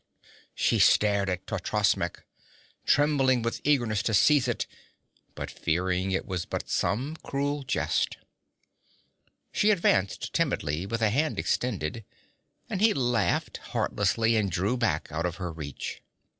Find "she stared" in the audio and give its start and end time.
0.55-1.29